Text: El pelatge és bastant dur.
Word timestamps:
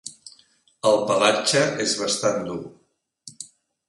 El 0.91 0.95
pelatge 1.11 1.61
és 1.83 1.93
bastant 1.99 2.39
dur. 2.47 2.57